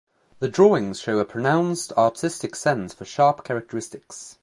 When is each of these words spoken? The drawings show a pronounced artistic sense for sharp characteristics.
The 0.39 0.47
drawings 0.49 0.99
show 0.99 1.19
a 1.19 1.25
pronounced 1.25 1.93
artistic 1.93 2.55
sense 2.55 2.91
for 2.91 3.05
sharp 3.05 3.43
characteristics. 3.43 4.39